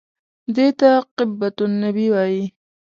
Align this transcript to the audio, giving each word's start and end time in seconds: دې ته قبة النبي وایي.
دې 0.55 0.67
ته 0.79 0.89
قبة 1.17 1.57
النبي 1.67 2.07
وایي. 2.13 2.43